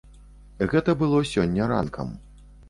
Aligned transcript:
Гэта 0.71 0.95
было 1.01 1.19
сёння 1.33 1.69
ранкам. 1.73 2.11